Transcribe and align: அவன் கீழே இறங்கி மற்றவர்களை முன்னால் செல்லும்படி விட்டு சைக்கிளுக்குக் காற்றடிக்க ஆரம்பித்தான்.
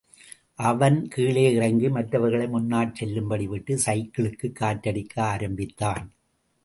அவன் 0.59 1.07
கீழே 1.07 1.53
இறங்கி 1.53 1.89
மற்றவர்களை 1.89 2.47
முன்னால் 2.47 2.93
செல்லும்படி 2.93 3.47
விட்டு 3.47 3.79
சைக்கிளுக்குக் 3.85 4.57
காற்றடிக்க 4.59 5.19
ஆரம்பித்தான். 5.19 6.13